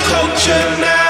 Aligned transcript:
Culture 0.00 0.80
now. 0.80 1.03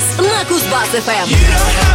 Денис 0.00 0.16
на 0.18 0.44
Кузбасс-ФМ. 0.46 1.89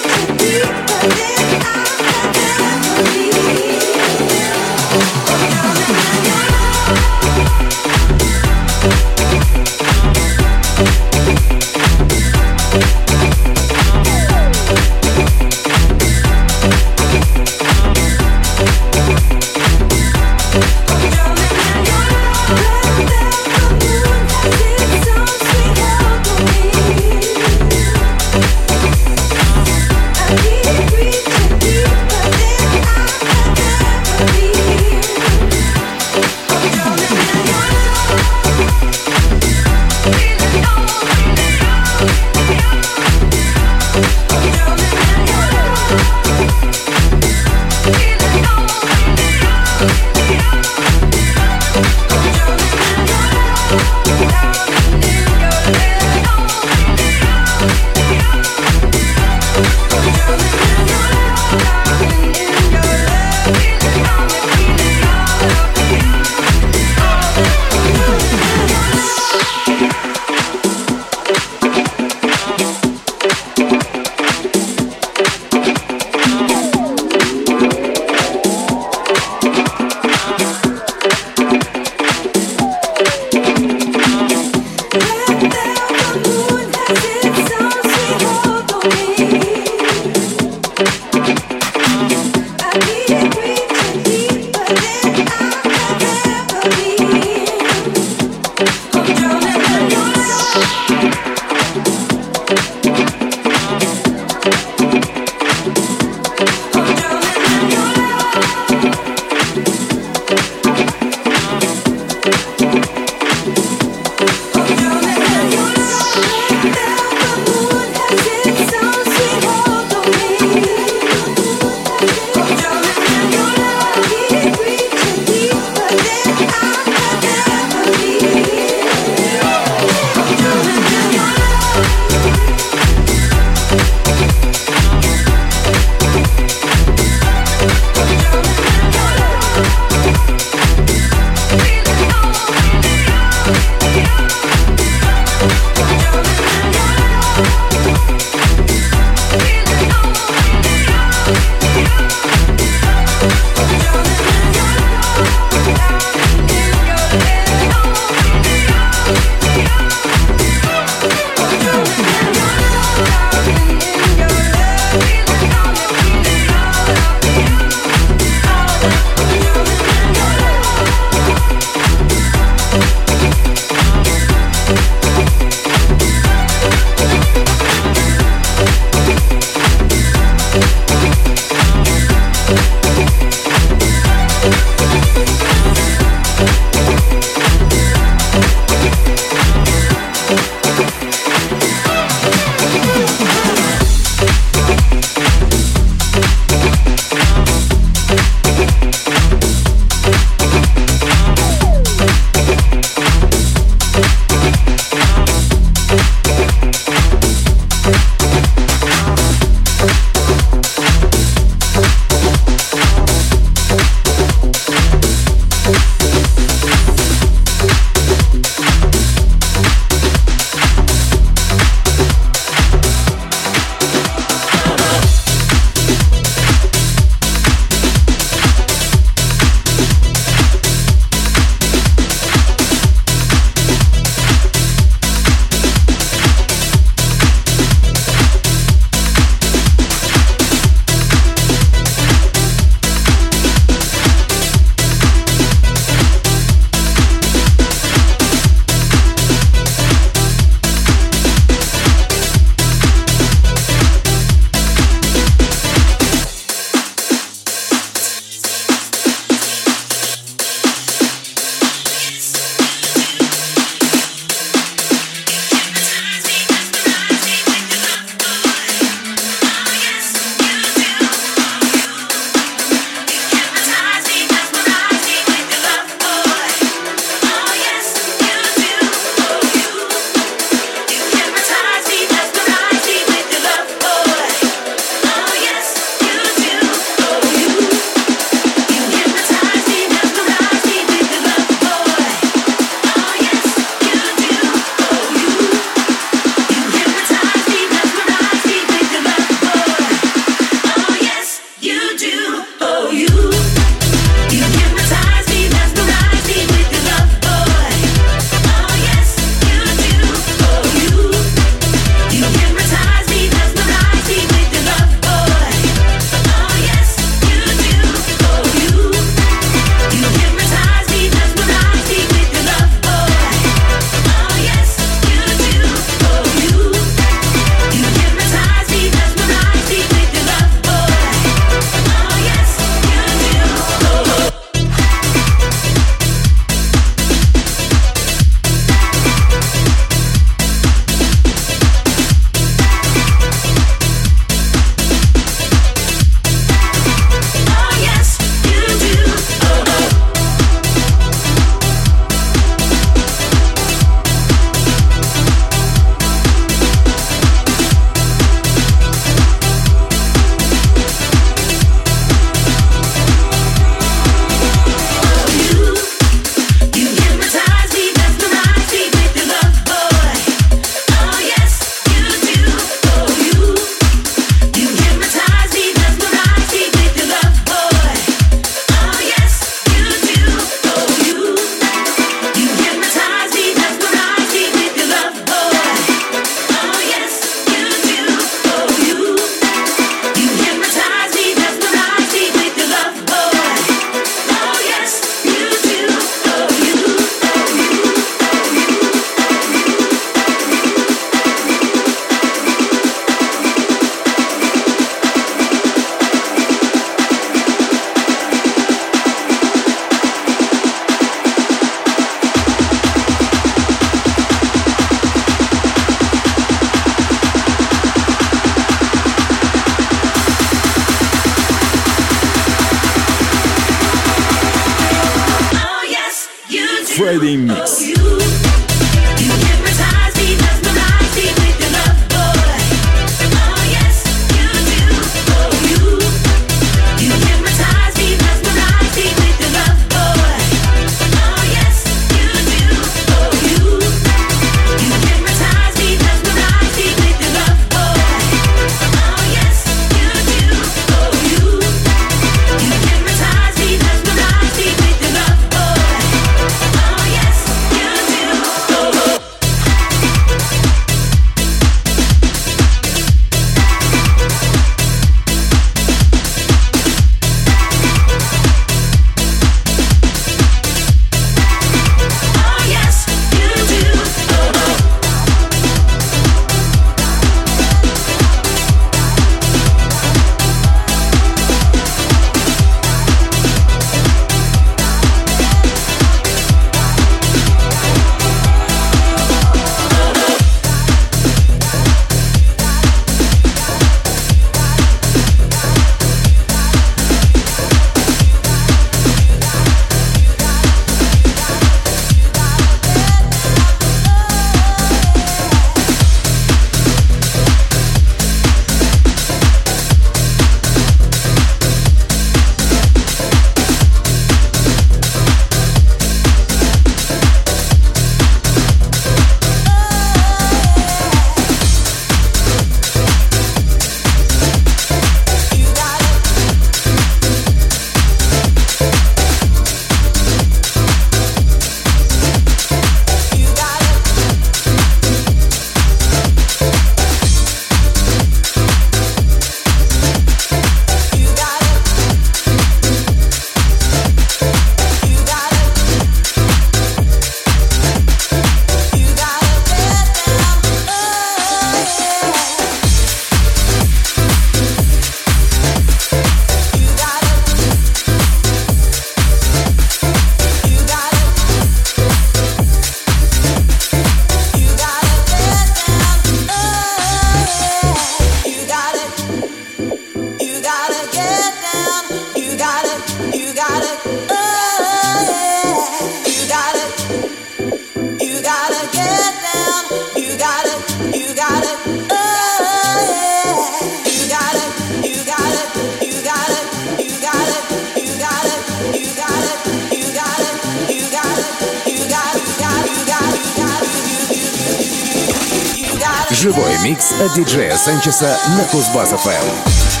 Живой 596.41 596.75
микс 596.83 597.13
от 597.21 597.35
диджея 597.35 597.75
Санчеса 597.75 598.35
на 598.57 598.63
Кузбасс-ФМ. 598.63 600.00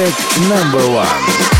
Track 0.00 0.48
number 0.48 0.94
one. 0.94 1.59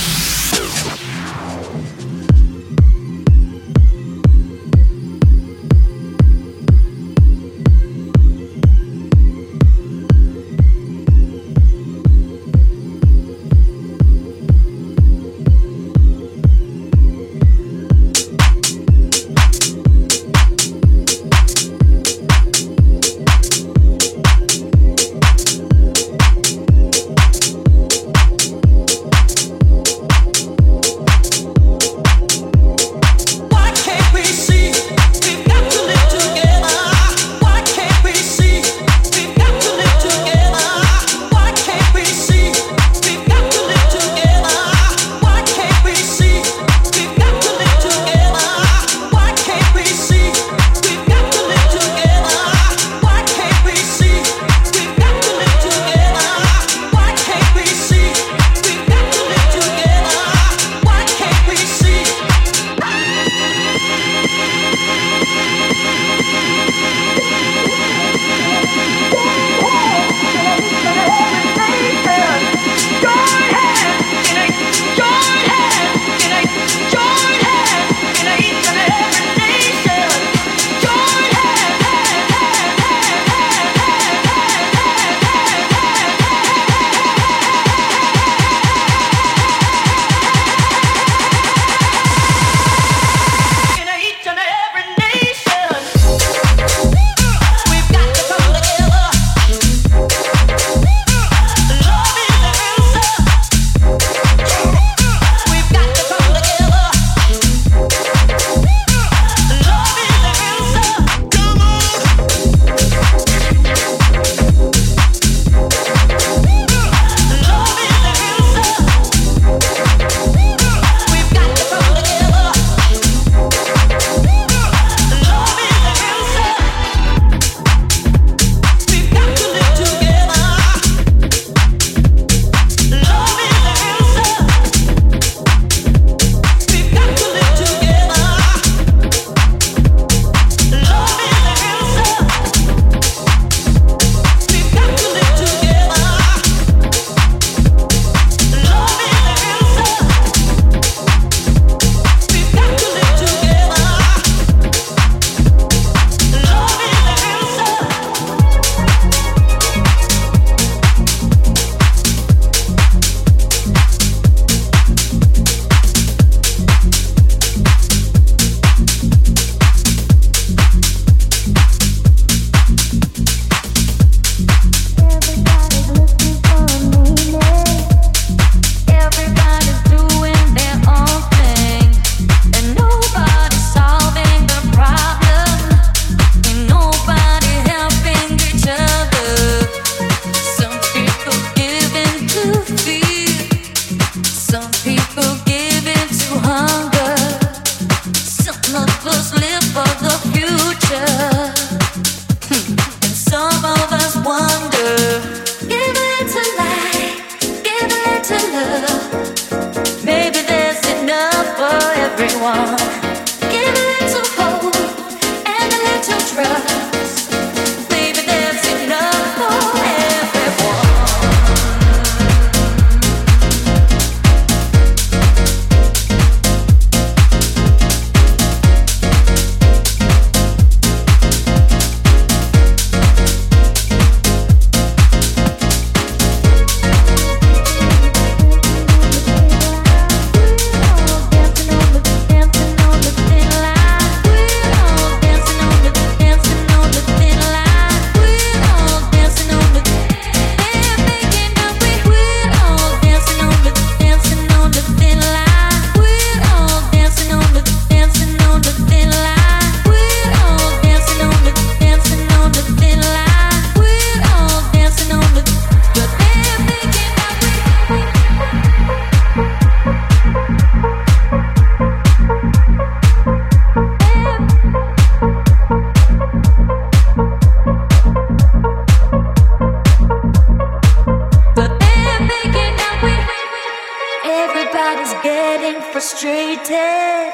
Everybody's 284.53 285.13
getting 285.23 285.81
frustrated. 285.93 287.31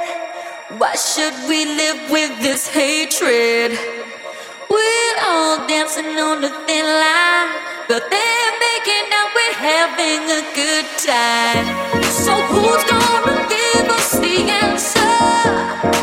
Why 0.78 0.94
should 0.94 1.34
we 1.50 1.66
live 1.66 2.12
with 2.12 2.30
this 2.44 2.68
hatred? 2.68 3.72
We're 4.70 5.18
all 5.26 5.68
dancing 5.68 6.06
on 6.06 6.44
a 6.44 6.50
thin 6.68 6.86
line, 6.86 7.50
but 7.88 8.04
they're 8.12 8.54
making 8.70 9.10
out 9.18 9.34
we're 9.34 9.58
having 9.58 10.30
a 10.30 10.44
good 10.54 10.86
time. 11.02 11.66
So 12.04 12.34
who's 12.54 12.84
gonna 12.84 13.48
give 13.50 13.90
us 13.90 14.12
the 14.20 14.52
answer? 14.52 15.97